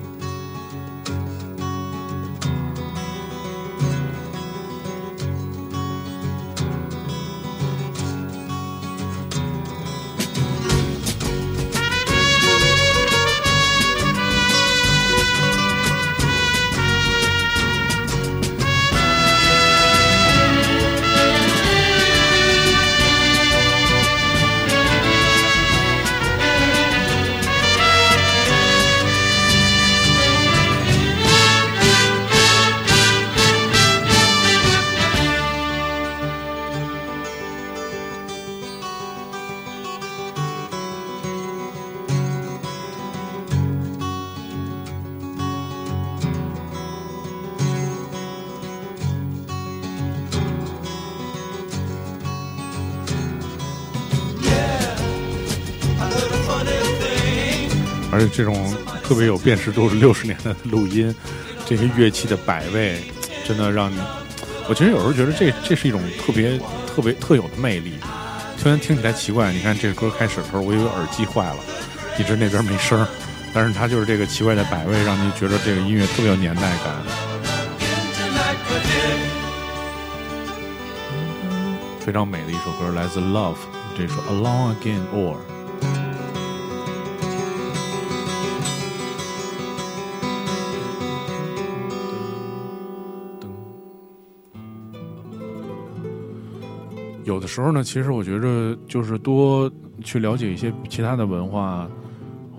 [58.34, 61.14] 这种特别有辨识度六十年的录音，
[61.68, 63.00] 这些乐器的摆位，
[63.48, 63.98] 真的让你，
[64.68, 67.94] 我其实有时候觉得这这是一种特别特别特有的魅力。
[68.58, 71.58] 虽然听起来奇怪，你看这个歌开始的时候，我以为耳机坏了，
[72.18, 73.06] 一直那边没声，
[73.54, 76.96] 但是它就是这个奇怪的摆位，让你觉得这个音乐特别有年代感。
[82.00, 83.56] 非常美的一首歌，来自 Love
[83.96, 85.36] 这首 Alone Again Or。
[97.24, 99.72] 有的时候呢，其实我觉着就是多
[100.04, 101.90] 去了解一些其他的文化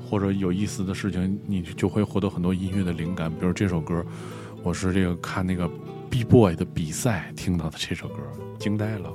[0.08, 3.30] 或者有意思的事情，你就会获得很多音乐的灵感。
[3.30, 4.04] 比如这首歌，
[4.62, 5.68] 我是这个看那个
[6.08, 8.16] B Boy 的比赛听到的这首歌，
[8.58, 9.10] 惊呆了。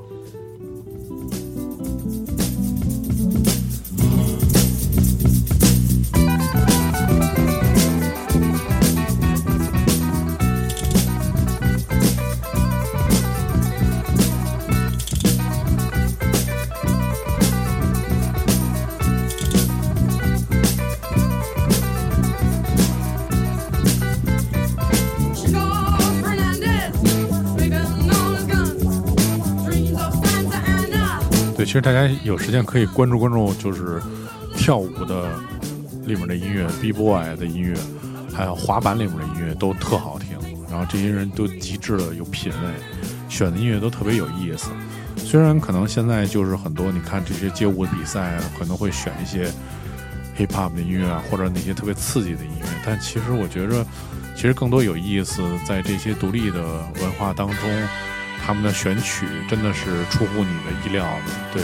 [31.82, 34.02] 大家有时间可以关注关注，就是
[34.56, 35.32] 跳舞的
[36.06, 37.76] 里面的音乐，B boy 的音乐，
[38.34, 40.38] 还有滑板里面的音乐都特好听。
[40.70, 42.74] 然后这些人都极致的有品味，
[43.28, 44.70] 选的音乐都特别有意思。
[45.18, 49.52] 虽然可能现在就是很多，你看这些街舞的比赛可能会选一些
[50.38, 53.86] hip hop 的音乐啊，或者那些特别刺激的音乐，但其实我觉着，
[54.36, 56.62] 其实更多有意思在这些独立的
[57.02, 57.56] 文化当中。
[58.50, 61.62] 他们的选曲真的是出乎你的意料的，对，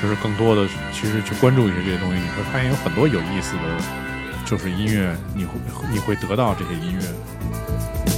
[0.00, 3.62] 就是更多的其实去关注一些这些东西，你会发现有很多有意思的
[4.46, 5.52] 就是音乐，你会
[5.92, 8.13] 你会得到这些音乐。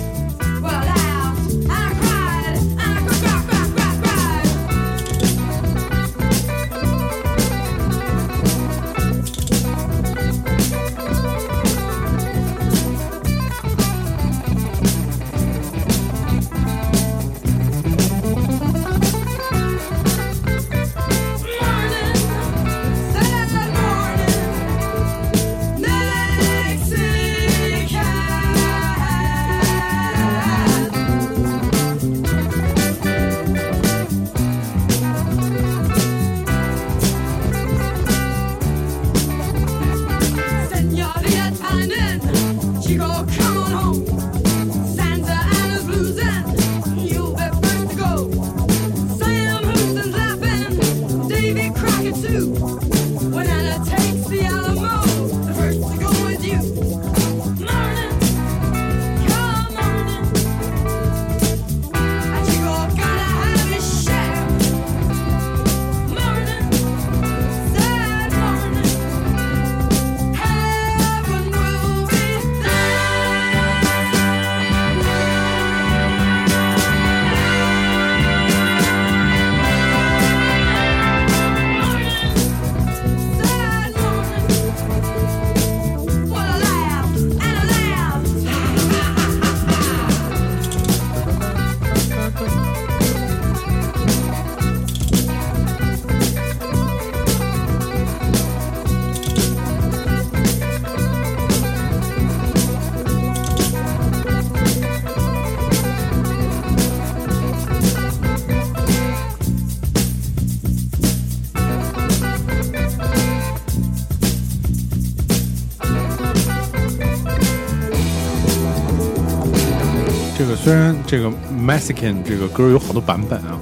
[121.07, 123.59] 这个 Mexican 这个歌有好多版本啊，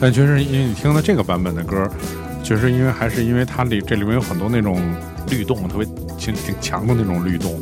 [0.00, 1.88] 但确实因为你听了这个版本的歌，
[2.42, 4.80] 确实因为还是因为它里这里面有很多那种
[5.30, 5.86] 律动，特别
[6.18, 7.60] 挺挺强的那种律动，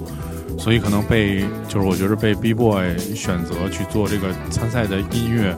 [0.59, 5.57] 所以可能被就是我觉得被 B Boy 选择去做这个参赛的音乐，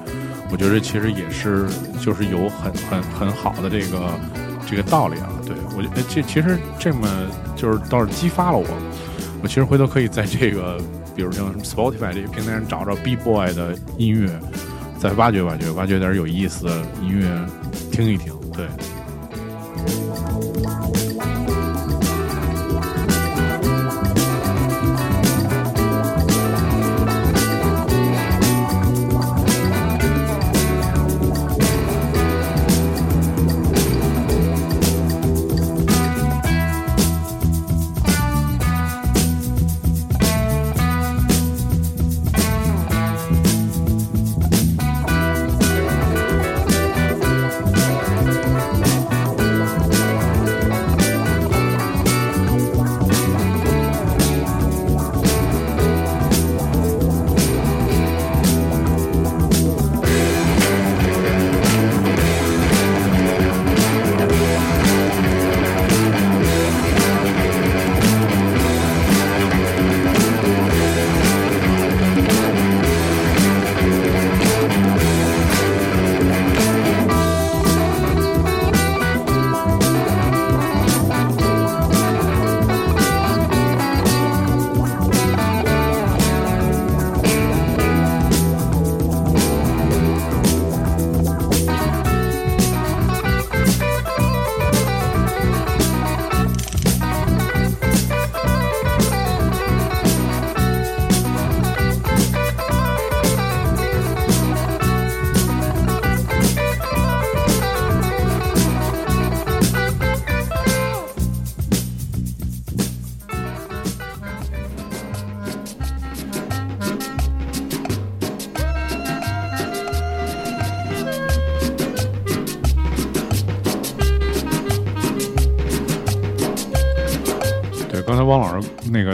[0.51, 1.67] 我觉得其实也是
[2.01, 4.11] 就是有很很很好的这个
[4.67, 5.29] 这个道理啊。
[5.47, 7.09] 对我觉得这其实这么
[7.57, 8.67] 就是倒是激发了我，
[9.43, 10.79] 我其实回头可以在这个
[11.19, 14.31] 比如像什么 Spotify 这些平台上找找 B Boy 的音乐，
[15.01, 17.27] 再挖掘挖掘，挖掘点有意思的音乐
[17.91, 18.33] 听一听。
[18.53, 18.65] 对，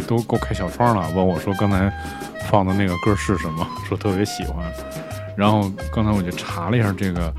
[0.07, 1.93] 都给我开小窗了，问我说刚才
[2.51, 4.65] 放的那个歌是什么，说特别喜欢。
[5.37, 7.35] 然后刚才我就查了一下这个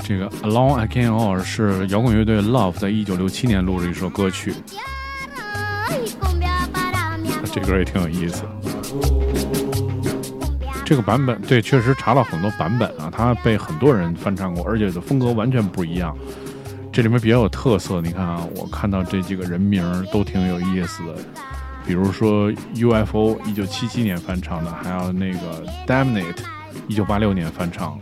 [0.00, 4.52] 这个《Alone I Can All》是摇滚乐队 Love 在一九六七年录的一首歌曲，
[7.52, 8.42] 这歌也挺有意思。
[10.84, 16.16] 这个版本对，确实查了很多版本啊，它被很多人翻唱过，而且的风格完全不一样。
[16.92, 21.14] 这里面比较有特色，你看啊，我看到这几个人名都挺有意思的，
[21.86, 26.40] 比如说 UFO 一九七七年翻唱的，还有那个 Damn It
[26.88, 27.98] 一九八六年翻唱，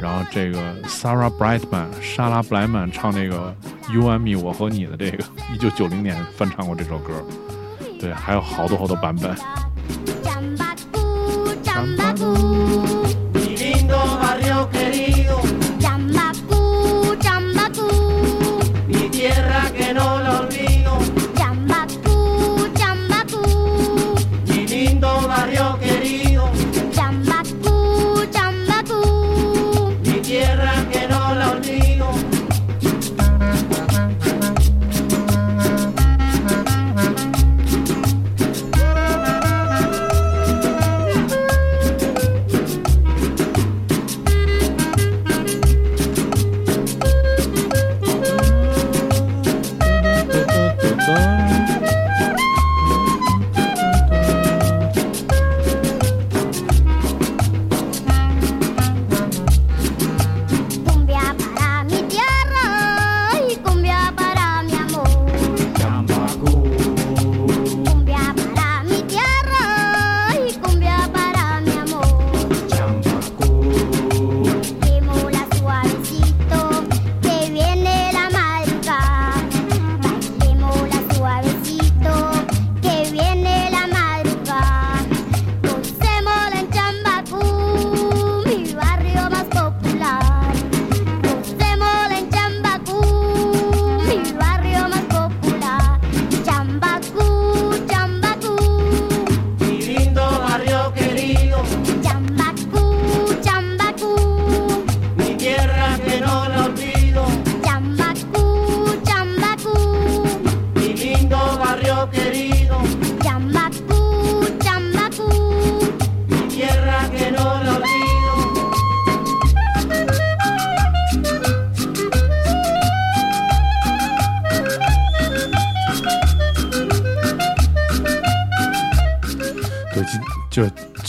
[0.00, 3.54] 然后这个 Sarah Brightman 莎拉布莱曼唱那个
[3.92, 7.24] You and Me 我和你的这个一九九零年翻唱过这首歌，
[8.00, 9.36] 对，还有好多好多版本。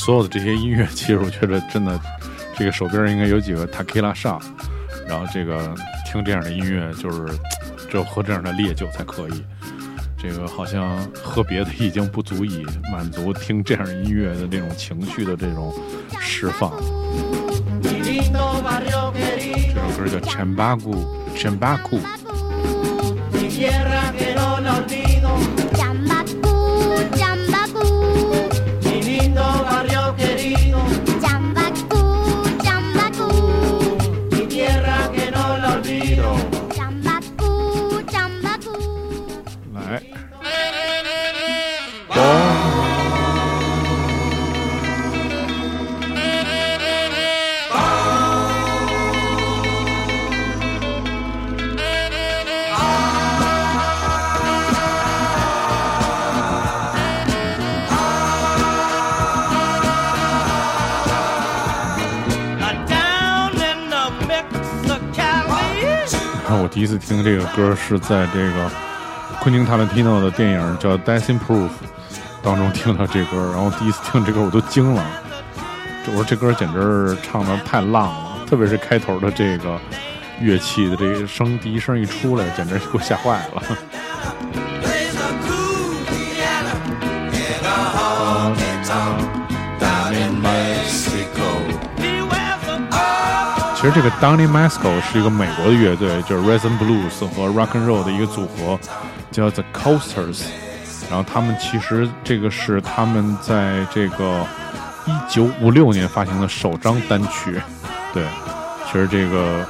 [0.04, 1.97] 所有的这些音乐，其实我觉得真的，
[2.58, 4.39] 这个手边应该有几个 Takila s h a
[5.08, 5.74] 然后这个
[6.06, 7.26] 听这样的音乐，就是
[7.89, 9.45] 只有喝这样的烈酒才可以。
[10.18, 15.74] 这个好像喝别的已经不足以满足听这样音乐的这种情绪的这种
[16.20, 16.74] 释放。
[17.82, 17.99] 这
[19.95, 21.99] 首歌叫 Chambaku Chambaku，
[66.74, 68.71] 第一次听这个歌是在这个
[69.39, 71.67] 昆汀塔伦蒂诺的电影叫《Dancing Proof》
[72.41, 75.05] 当中听到这歌，然后第一次听这歌我都惊了，
[76.07, 79.80] 我说这歌简直唱的太浪了，特别是开头的这个
[80.41, 83.61] 乐器的这个声，第一声一出来，简直给我吓坏了。
[93.84, 98.79] 其实这个 Donny Masco 是一个美国的乐队，就是 Rhythm Blues 和 Rock and Roll 的一个组合，
[99.29, 100.43] 叫 The Coasters。
[101.09, 104.47] 然后他们其实这个是他们在这个
[105.05, 107.61] 一九五六年发行的首张单曲。
[108.13, 108.23] 对，
[108.86, 109.67] 其实这个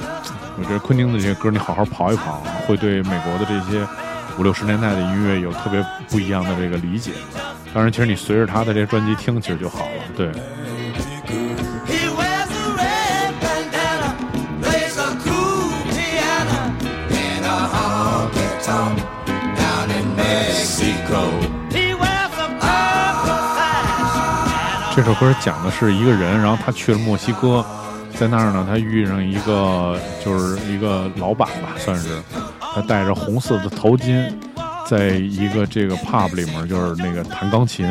[0.56, 3.84] 我觉得昆汀的这些歌，你好好跑一跑，会对美国的这些
[4.38, 7.10] 五六十年代的音乐有特别不一样的这个理解。
[7.74, 10.04] 当然，其实你随着他的这些专辑听，其实就好了。
[10.16, 10.30] 对。
[25.04, 27.64] 首歌讲的是一个人，然后他去了墨西哥，
[28.18, 32.20] 在那儿呢，他遇上一个就是一个老板吧，算是。
[32.74, 34.28] 他戴着红色的头巾，
[34.88, 37.86] 在一个这个 pub 里面，就是那个弹钢琴，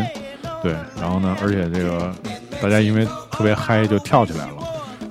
[0.61, 2.14] 对，然后呢，而且这个
[2.61, 4.57] 大家因为特别嗨，就跳起来了，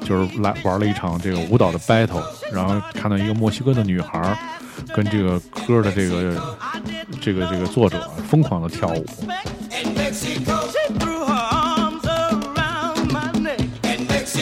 [0.05, 2.23] 就是来玩了一场这个舞蹈的 battle，
[2.53, 4.37] 然后看到一个墨西哥的女孩
[4.95, 6.39] 跟这个歌的这个
[7.23, 9.07] 这个这个作者疯狂的跳舞。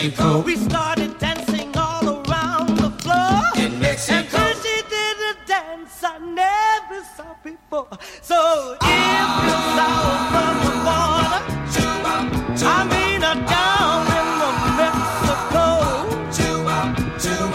[0.02, 3.42] Mexico, we started dancing all around the floor.
[3.56, 7.98] In Mexico, and then she did a dance I never saw before.
[8.22, 11.40] So if you're south of the border,
[12.64, 15.64] I mean uh, down in the Mexico,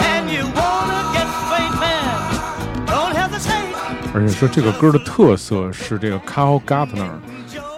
[0.05, 3.73] and you wanna get straight, man, don't hesitate.
[4.13, 7.19] 而且说这个歌的特色是这个 Carl Gardner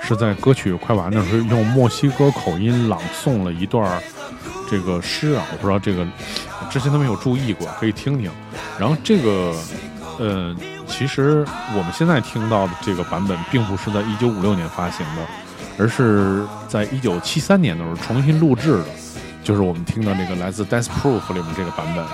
[0.01, 4.01] 是在歌曲快完的时候用墨西哥口音朗诵了一段儿
[4.69, 6.05] 这个诗啊，我不知道这个
[6.69, 8.31] 之前都没有注意过，可以听听。
[8.79, 9.55] 然后这个
[10.19, 10.55] 呃，
[10.87, 11.45] 其实
[11.75, 15.25] 我们现在听到的这个版本并不是在一九五六年发行的，
[15.77, 18.85] 而是在一九七三年的时候重新录制的，
[19.43, 22.05] 就是我们听到那个来自 Death Proof 里面这个版本。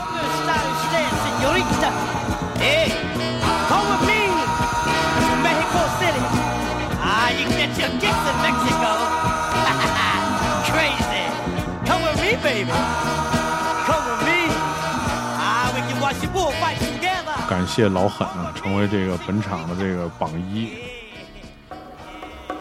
[17.53, 20.69] 感谢老狠啊，成为这个本场的这个榜一，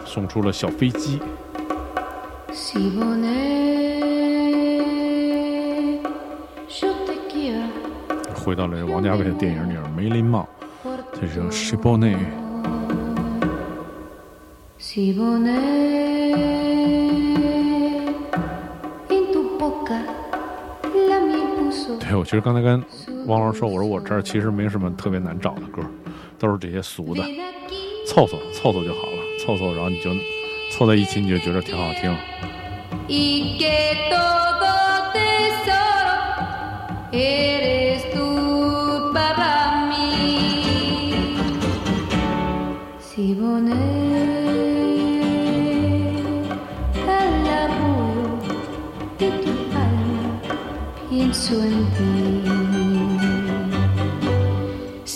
[0.05, 1.19] 送出了小飞机。
[8.35, 10.47] 回到了王家卫的电影里面，梅林帽，
[11.19, 11.91] 这是 s h
[15.01, 16.62] i
[22.15, 22.83] 我其实刚才跟
[23.27, 25.81] 汪老师说，我说我这儿其实没什么特别难找的歌，
[26.37, 27.23] 都是这些俗的，
[28.07, 30.11] 凑凑凑凑就好了，凑凑，然后你就
[30.71, 32.15] 凑在一起，你就觉得挺好听。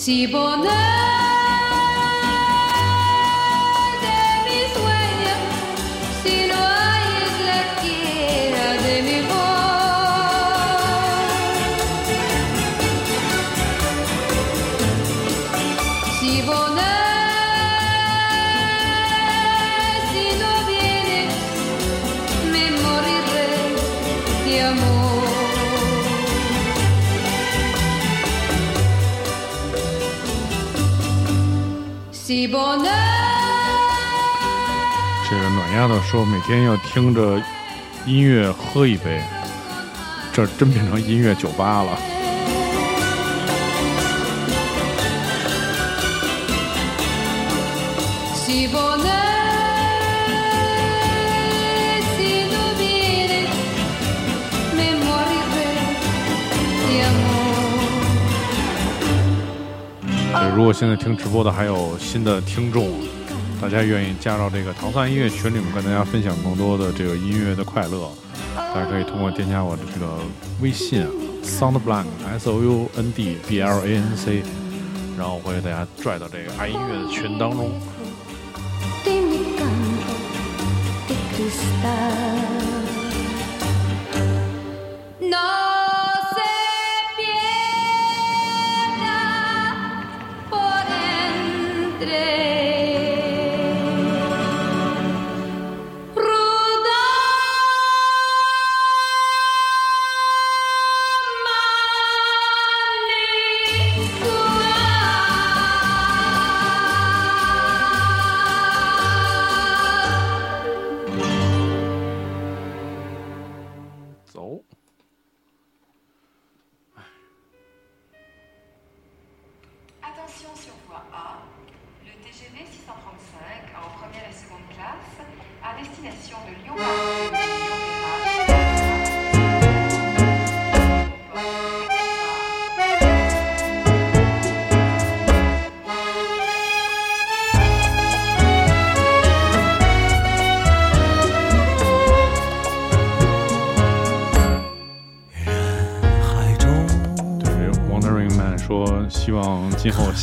[0.08, 0.77] Si bonheur
[35.78, 37.40] 丫头说每天要听着
[38.04, 39.22] 音乐喝一杯，
[40.32, 41.96] 这真变成音乐酒吧了。
[60.34, 62.90] 对，如果现在听直播的还有新的听众，
[63.60, 68.10] 大家愿意加到这个唐三音乐群里面，跟大家分享更多的这个音乐的快乐，
[68.54, 70.18] 大家可以通过添加我的这个
[70.60, 71.06] 微信
[71.42, 72.06] soundblank
[72.38, 74.42] s o u n d b l a n c，
[75.18, 77.72] 然后我会给大家拽到这个爱音乐的群当中。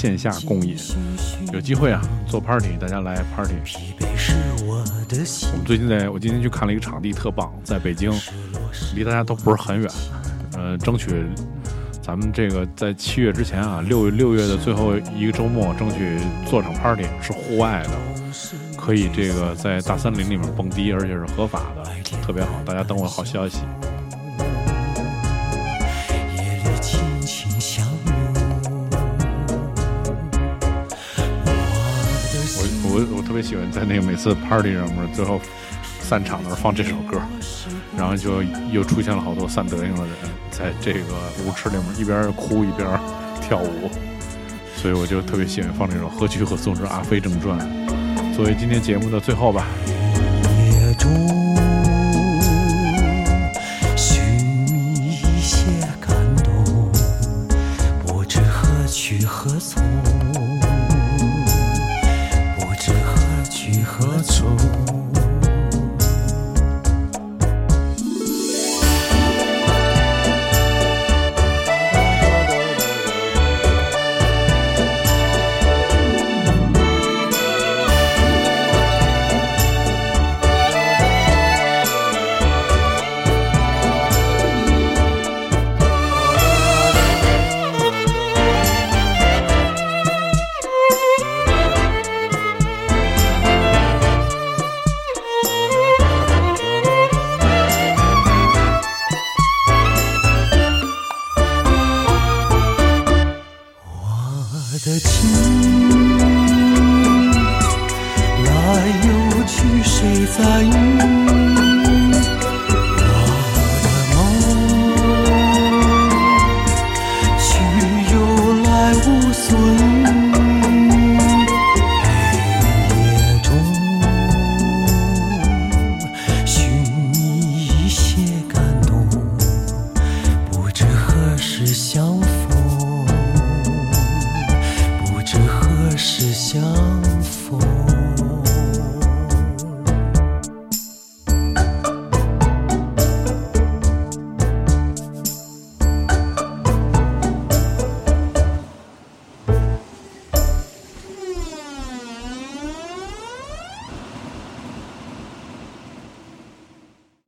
[0.06, 0.78] 线下共饮，
[1.52, 3.56] 有机会啊，做 party，大家来 party。
[4.62, 8.12] 我们最近在我今天去看了一个场地，特棒，在北京，
[8.96, 9.90] 离大家都不是很远。
[10.56, 11.26] 呃，争取
[12.04, 17.90] 咱们这个在七月之前啊，六六月的最后一个周末，争取做场 party，是户外的，
[18.78, 21.84] 可以这个在大森林里面蹦迪，而且是合法的，
[22.22, 22.52] 特别好。
[22.64, 23.58] 大家等我好消息。
[33.46, 35.40] 喜欢在那个每次 party 上面最后
[36.02, 37.22] 散场的时候放这首歌，
[37.96, 38.42] 然后就
[38.72, 40.16] 又出现了好多散德行的人，
[40.50, 41.14] 在这个
[41.46, 43.00] 舞池里面一边哭一边
[43.42, 43.92] 跳舞，
[44.76, 47.60] 所以我就特别喜欢放这首《何去何从之阿飞正传》，
[48.36, 49.68] 作为今天节目的最后吧。